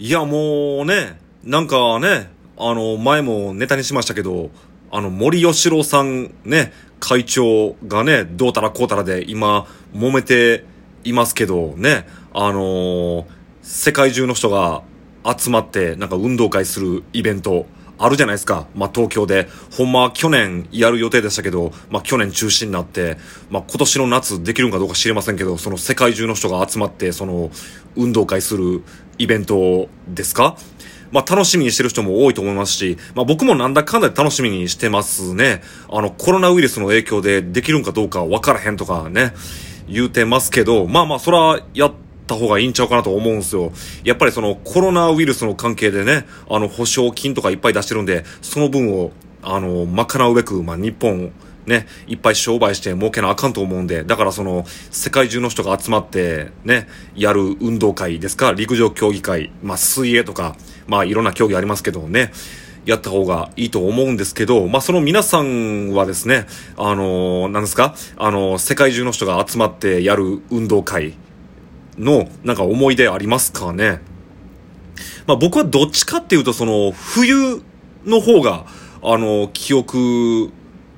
[0.00, 4.50] いや、もうね、なんかね、あの、前もネタにしましたけど、
[4.92, 10.64] あの、森吉郎さんね、会長がね、どうたらこうたらで今、揉めて
[11.02, 13.24] いますけど、ね、あのー
[13.60, 14.82] 世界中の人が
[15.36, 17.66] 集まって、なんか運動会するイベント、
[17.98, 18.66] あるじゃないですか。
[18.74, 19.48] まあ、東京で。
[19.76, 23.18] ほんま去年やる予定でしたけど、まあ、去年中止になって、
[23.50, 27.50] まあ、今年の夏できるんかどうか知りませんけど、その世界中の人が集まって、その、
[27.96, 28.82] 運動会する
[29.18, 30.56] イベントですか？
[31.10, 35.62] まあ、楽しみにしてる人も多いと思いますし、まあ、僕もなんだかんだで楽しみにしてますね。
[35.90, 39.32] あの、コロナウイルスの影響でできるんかどうか分からへんとかね、
[39.88, 41.92] 言うてますけど、まあまあ、そら、やっ
[42.28, 43.72] た方がいいんちゃうかなと思うんすよ。
[44.04, 49.10] やっぱりそのコロナウイルスの関係でね、あの、保証金とかいっぱい出してるんで、その分を、
[49.42, 51.32] あの、賄うべく、まあ、日本、
[51.66, 60.56] ね、いっぱい商売して儲けなあかんと思うんで、だからその、世界中の人が集まって、ね、やる運動会ですか、陸上競技会、まあ、水泳とか、
[60.86, 62.32] まあ、いろんな競技ありますけどね、
[62.88, 66.46] やった方がいいと思うんですけど、まあ、その皆さんはですね、
[66.78, 71.12] あのー、なんですかあのー、世界中の人が集まってやる運動会
[71.98, 74.00] の、なんか思い出ありますかね？
[75.26, 77.62] まあ、僕はどっちかっていうと、その、冬
[78.04, 78.66] の方が、
[79.02, 80.50] あの、記憶、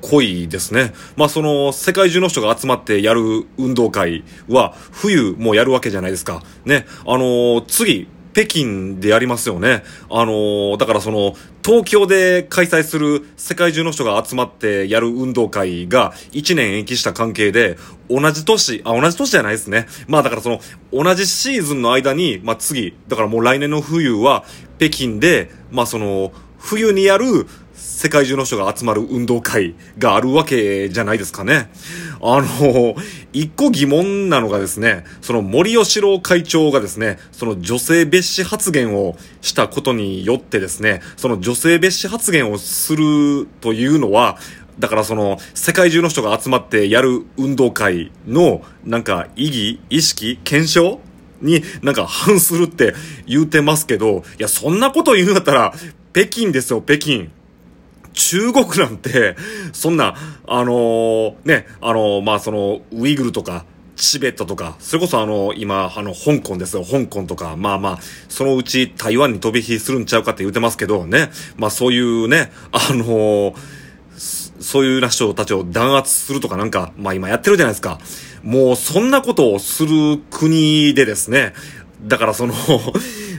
[0.00, 0.92] 濃いですね。
[1.16, 6.42] まあ、その、世界中の人が集まってやる運動会は、冬もやるわけじゃないですか。
[6.64, 6.86] ね。
[7.06, 8.06] あの次、
[8.38, 9.82] 北京でやりますよね。
[10.08, 17.76] あのだからその、東京で開催する世界中の人が集まってやる運動会が1年延期した関係で、
[18.08, 19.88] 同じ年、あ、同じ年じゃないですね。
[20.06, 20.60] まあだからその、
[20.92, 24.44] 同じシーズンの間に、まあ次、だからもう来年の冬は、
[24.78, 27.48] 北京で、まあその、冬にやる
[27.78, 31.70] 世界中の人が集まる運動会があるわけじゃないですかね。
[32.20, 32.96] あの、
[33.32, 44.38] 一個疑問なのがですね、その森喜朗会長がですね、その女性蔑視発言をしたことによってですね、その女性蔑視発言をするというのは、
[44.78, 51.00] だからその、世界中の人が集まってやる運動会の、なんか、意義、意識、検証
[51.42, 52.94] になんか反するって
[53.26, 55.74] 言うてますけど、いや、そんなこと言うんだったら、
[56.12, 57.28] 北京ですよ、北京。
[58.18, 59.36] 中国なんて、
[59.72, 60.14] そんな、
[60.46, 63.64] あのーね、あのーまあ、その、ウイグルとか、
[63.94, 73.54] チベットとか、それこそあの、今、あの、香港ですよ、香港とか、まあまあ、そのうち台湾に飛び火するんちゃうかって言ってますけどね、まあそういうね、あのー
[74.16, 78.00] そそういうな人たちを弾圧するとかなんか、まあ今やってるじゃないですか。
[78.42, 81.54] もうそんなことをする国でですね、
[82.02, 82.54] だからその、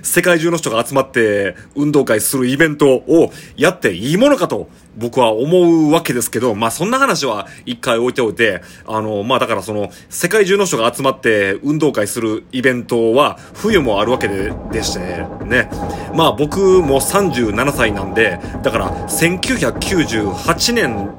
[0.03, 15.69] 世界中の人が集まって運動会するイベントをやっていいものかと僕は思うわけですけど、まあそんな話は一回置いておいて、あの、まあだからその、世界中の人が集まって運動会するイベントは冬もあるわけで、でしてね。
[16.13, 21.11] まあ僕も37歳なんで、だから1998年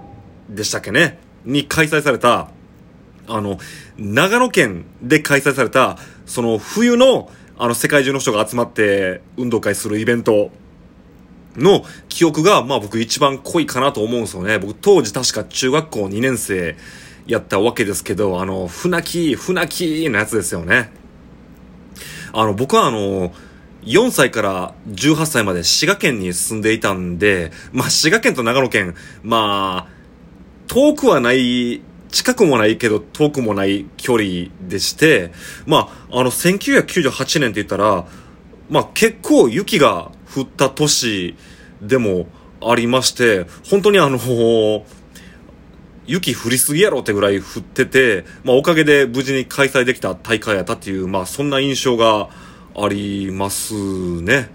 [0.49, 2.49] でしたっけね、に開催された、
[3.29, 3.59] あの、
[3.97, 7.31] 長野県で開催された、その冬の、
[7.63, 10.51] あの、世界中の人が集まって運動会するイベント
[11.57, 14.59] の記憶が、まあ僕一番濃いかなと思うんですよね。
[14.59, 16.75] 僕当時確か中学校2年生
[17.27, 20.91] やったわけですけど、あの、船木、船木のやつですよね。
[22.33, 23.35] あの、僕はあの、
[23.83, 29.93] 4歳から18歳まで滋賀県に住んでいたんで、まあ滋賀県と長野県、まあ、
[30.67, 35.33] 遠くはない、近くもないけど遠くもない距離でして、
[35.67, 38.07] まあ、あの、1998年って言ったら、
[38.69, 41.37] まあ結構雪が降った年
[41.83, 42.27] でも
[42.63, 44.19] ありまして、本当にあの、
[46.07, 52.29] 雪降りすぎやろってぐらい降ってて、まあおかげで無事に開催できた大会やったっていう、まあそんな印象が
[52.77, 53.75] あります
[54.23, 54.51] ね。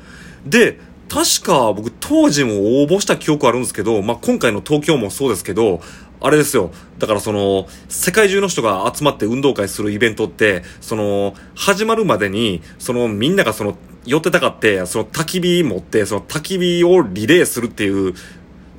[0.46, 5.82] で、確か僕当時も応募した記憶あるんですけど、まあ今回の東京もそうですけど、
[6.26, 6.72] あれですよ。
[6.98, 18.16] だからその、世界中の人が集まって運動会するイベントって、その、始まるまでに、そのみんながその、寄ってたかって、その焚き火持って、その焚き火をリレーするっていう、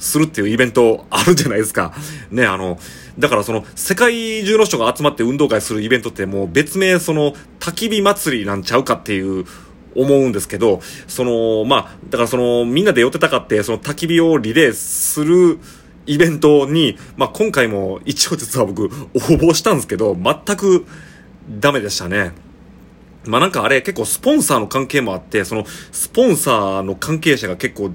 [0.01, 1.95] するっていうイベントあるじゃないですか。
[2.33, 2.81] ね、あの、
[3.17, 9.45] だからその、世界中の人が集まって運動会するイベントってもう別名その、焚き火祭りなんちゃうかっていう、
[9.95, 15.59] 思うんですけど、その、まあ、だからその、みんなで寄ってたかって、その焚き火をリレーする
[16.07, 18.89] イベントに、まあ今回も一応実は僕応
[19.19, 20.87] 募したんですけど、全く
[21.49, 22.33] ダメでしたね。
[23.25, 27.91] まあなんかあれ結構スポンサーの関係もあって、そのスポンサーの関係者が結構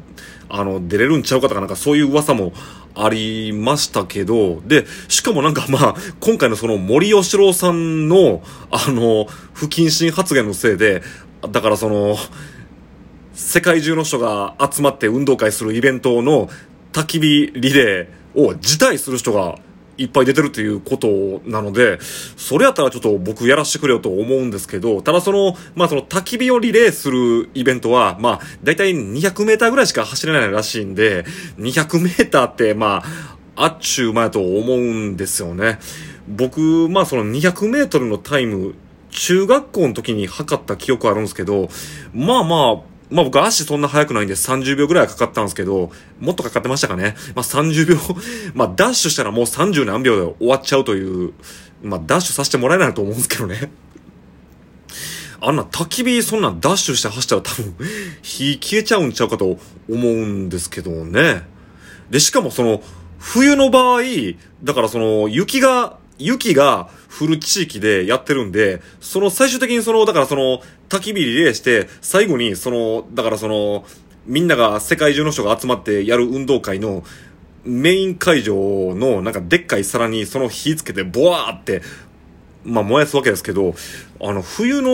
[0.49, 2.51] あの出れるんちゃうかとかなんかそういう噂も
[2.93, 11.01] ありましたけど、で、しかもなんかまあ今回のその森喜朗さんのあの不謹慎発言のせいで、
[11.49, 12.17] だからその、
[13.33, 16.49] 世界中の人が集まって運動会するイベントの
[16.93, 19.57] 焚き火リレーを辞退する人が
[19.97, 21.99] いっぱい出てるっていうことなので、
[22.37, 31.25] それやったらちょっと僕やらしてくれよと思うんですけど、ただその、まあその焚き火をリレーするイベントは、まあ大体200メーターぐらいしか走れないらしいんで、
[31.57, 33.03] 200メーターってま
[33.55, 35.79] あ、あっちゅう前と思うんですよね。
[36.27, 38.73] 僕、まあその200メートルのタイム、
[39.11, 41.69] 中学校の時に測った記憶あるんですけど、
[42.13, 47.15] まあまあ、まあ僕足そんな速くないんで30秒ぐらいかかったんですけど、もっとかかってましたかね。
[47.35, 47.97] まあ30秒
[48.55, 51.33] まあダッシュしたらもう30何秒で終わっちゃうという、
[51.83, 53.71] まあダッシュさせてもらえないと思うんですけどね。
[55.41, 57.75] あんな焚き火そんなダッシュして走ったら多分
[58.23, 59.59] 火消えちゃうんちゃうかと
[59.89, 61.43] 思うんですけどね。
[62.09, 62.81] で、しかもその、
[63.19, 64.01] 冬の場合、
[64.63, 66.89] だからその、雪が、雪が
[67.19, 73.85] 降る地域でやってるんで、その最終的にその、だからその、焚き火リレーして、最後にその、だからその、
[74.25, 77.03] みんなが世界中の人が集まってやる運動会の
[77.63, 78.55] メイン会場
[78.95, 81.81] のなんかでっかい皿にその火つけてボワーって
[82.63, 83.73] まあ燃やすわけですけど、
[84.21, 84.91] あの、冬の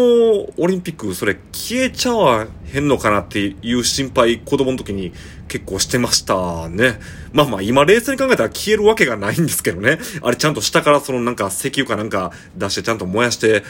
[0.58, 5.12] オリンピック、それ消えちゃわへんのかなっていう心配、子供の時に
[5.48, 7.00] 結構してましたね。
[7.34, 10.00] まあまあ今冷静に考えたら消えるわけがないんですけどね。
[10.22, 13.64] あれちゃんと下からそのなんか石油かなんか出してちゃんと燃やして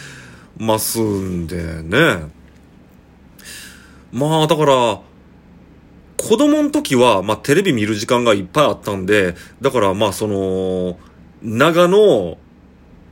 [0.57, 2.37] ますんでね。
[4.11, 5.01] まあだから、
[6.17, 10.97] 子供の時は、まあテレビ見る時間がいっぱいあったんで、だからまあその、
[11.43, 12.37] 長野、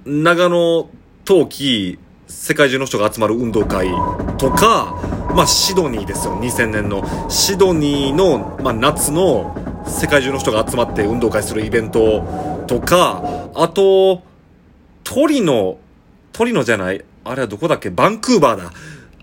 [0.06, 0.88] 長野
[1.24, 3.90] 冬季世界中の人が集まる運動会
[4.38, 4.96] とか、
[5.36, 7.04] まあ、シドニーですよ、2000年の。
[7.28, 14.22] シドニーの、まあ、夏の世界中の人が集まって運動会するイベントとか、あと、
[15.04, 15.78] トリノ、
[16.34, 17.04] トリノじゃない。
[17.24, 17.90] あれはどこだっけ？
[17.90, 18.72] バンクーバーだ。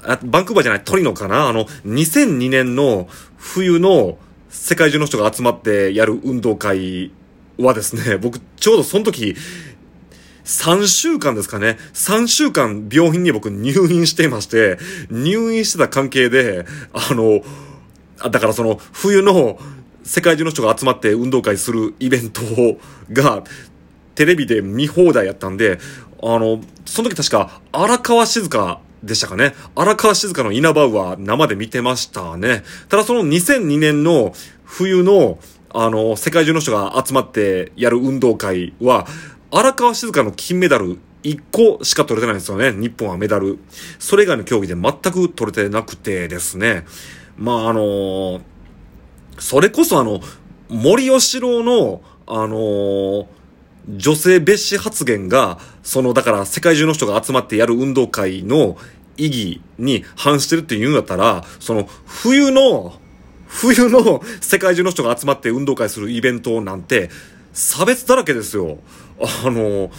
[0.05, 0.85] あバンクーバーじゃない。
[0.85, 1.49] トリノかな？
[1.49, 3.07] あの、2002年の
[3.37, 4.19] 冬の
[4.49, 7.13] 世界中の人が集まってやる運動会
[7.59, 9.37] はですね、僕ちょうどその時、
[10.45, 11.79] 3週間ですかね。
[11.95, 14.79] 3週間病院に僕入院していまして、
[15.11, 17.43] 入院してた関係で、あの、
[18.31, 19.59] だからその冬の
[20.05, 22.43] 世界中の人が集まって運動会するイベント
[23.13, 23.43] が
[24.15, 25.79] テレビで見放題やったんで、
[26.23, 29.55] あの、その時確か荒川静香でしたかね。
[29.75, 32.63] 荒川静香の稲葉は生で見てましたね。
[32.89, 34.35] ただその2002年の
[34.65, 35.39] 冬の
[35.75, 39.07] あの、世界中の人が集まってやる運動会は、
[39.55, 42.73] 荒川静香の金メダル1個しか取れてないんですよね。
[42.73, 43.59] 日本はメダル。
[43.99, 46.85] それ以外の競技で全く取れてなくてですね。
[47.37, 48.41] まあ、あのー、
[49.39, 50.21] それこそあの、
[50.71, 53.27] 森喜朗の、あのー、
[53.89, 58.79] 女性蔑視発言が、その、だから世界中の人が集まってやる運動会の
[59.19, 62.95] 意義に反してるって言うんだったら、その、冬の、
[63.49, 67.11] 冬の世界中の人が集まって運動会するイベントなんて、
[67.53, 68.79] 差別だらけですよ。
[69.23, 69.91] あの、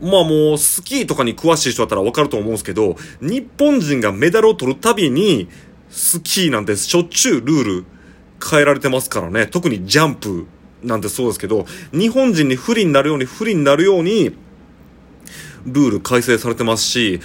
[0.00, 5.48] まあもうスキーとかに詳しい人だったらわかると思うんですけど、日本人がメダルを取るたびに、
[5.90, 7.84] スキーなんてしょっちゅうルール
[8.44, 9.46] 変えられてますからね。
[9.46, 10.46] 特にジャンプ
[10.82, 14.32] なんてそうですけど、日本人に不利になるように不利になるように、
[15.66, 17.20] ルール改正されてますし、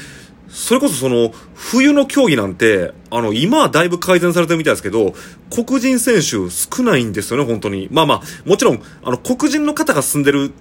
[0.49, 5.13] それこそその、冬の競技なんて、あの、今はだいぶ改善されてるみたいですけど、
[5.49, 7.87] 黒人選手少ないんですよね、本当に。
[7.91, 10.51] まあまあ、もちろん、あの、黒人の方が住んでる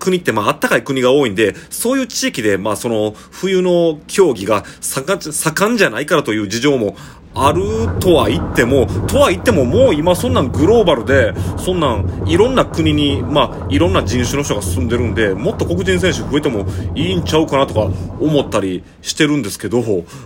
[0.00, 6.96] 国ってまああったかい国が多いんで、そういう地域でまあその冬の競技が盛んじゃないからという事情も
[7.32, 7.62] ある
[8.00, 16.66] とは言っても、とは言ってももう今そんなんグローバルで、そんなんいろんな国に、まあいろんな人種の人が住んでるんで、もっと黒人選手増えても
[16.96, 17.82] いいんちゃうかなとか
[18.18, 19.80] 思ったりしてるんですけど、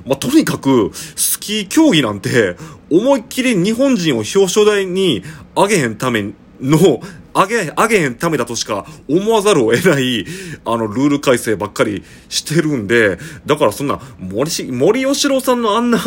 [0.07, 2.57] まあとにかくスキー競技なんて
[2.90, 5.23] 思いっきり日本人を表彰台に
[5.54, 7.00] 上げへんための
[7.35, 10.25] あげ、あげんためだとしか思わざるを得ない、
[10.64, 15.99] あの、ルール改正ばっかりしてるんで、だからそんな、森し、森吉郎さんのあんな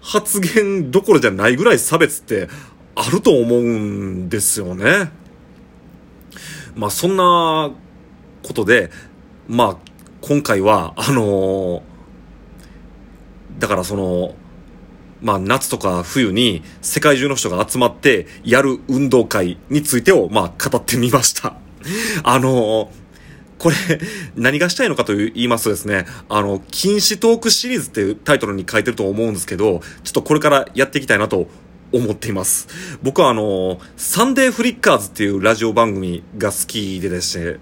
[0.00, 2.48] 発言どころじゃないぐらい差別って
[2.96, 5.12] あると思うんですよね。
[6.74, 7.70] まあ、そんな
[8.42, 8.90] ことで、
[9.48, 9.76] まあ、
[10.22, 11.82] 今回は、あのー、
[13.58, 14.34] だからその、
[15.24, 21.56] まあ、夏とか冬に世界中の人が集まってやる運動会についてを、まあ、語ってみました。
[22.22, 22.92] あの
[23.58, 23.76] これ、
[24.36, 31.46] 何がしたいのかと言いますとですね、あの、禁止トークシリーズっていうタイトルに書いてると思うんですけど、ちょっとこれからやっていきたいなと
[31.92, 32.68] 思っています。
[33.02, 37.58] 僕はあの、サンデーフリッカーズっていうラジオ番組が好きでですね、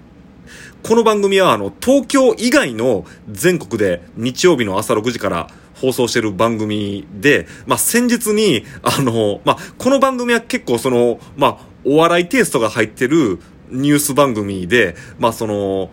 [0.83, 5.49] この番組はあの、東京以外の全国で日曜日の朝6時から
[5.83, 15.91] 放送してる番組で、まあ、先日に、あの、まあ、この番組は結構その、まあ、お笑いテイストが入ってるニュース番組で、まあ、その、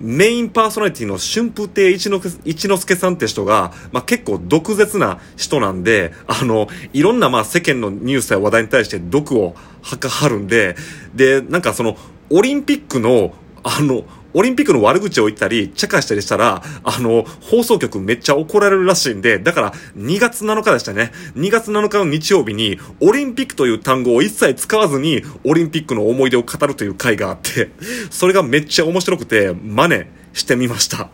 [0.00, 10.74] メインパーソナリティの春風亭一之一之輔さんって人が、まあ、結構毒舌な人なんで、あの、いろんなまあ世間のニュースや話題に対して毒を吐かはるんで、
[11.14, 11.98] で、なんかその、
[12.30, 14.04] オリンピックの、あの、
[14.34, 21.12] オリンピックの悪口を言ったり、茶化したりしたら、あの、放送局めっちゃ怒られるらしいんで、だから2月7日でしたね。
[21.36, 27.70] 2月7日の日曜日に、オリンピックという単語を一切使わずに、オリンピックの思い出を語るという回があって、
[28.10, 31.10] それがめっちゃ面白くて、真似してみました。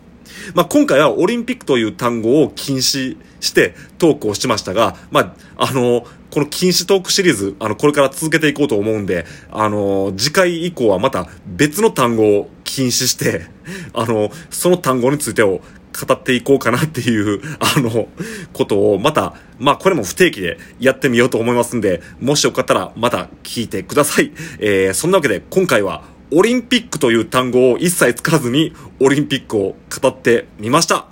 [0.55, 13.47] まあ、今回はオリンピックという単語を禁止してトークをしましたが、まあ、あの、この禁止トークシリーズ、あの、これから続けていこうと思うんで、あの、次回以降はまた別の単語を禁止して、
[13.95, 15.61] あの、その単語についてを
[16.07, 18.09] 語っていこうかなっていう、あの、
[18.53, 24.33] ことをまた、まあこれも不定期でやってみようと思いますんで、もしよかったらまた聞いてください。
[24.59, 31.07] えー、そんなわけで今回はオリンピックという単語を一切使わずにオリンピックを語ってみました。